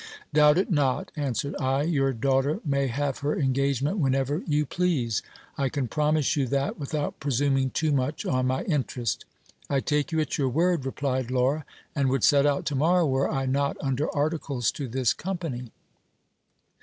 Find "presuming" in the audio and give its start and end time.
7.19-7.69